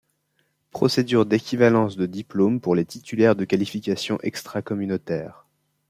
[0.71, 5.45] Procédure d'équivalence de diplôme pour les titulaires de qualification extra-communautaire.